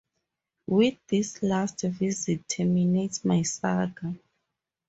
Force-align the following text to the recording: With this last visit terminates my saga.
With 0.65 0.95
this 1.09 1.43
last 1.43 1.81
visit 1.81 2.47
terminates 2.49 3.23
my 3.23 3.43
saga. 3.43 4.15